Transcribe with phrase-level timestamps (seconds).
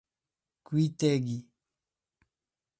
[0.65, 1.37] Cuitegi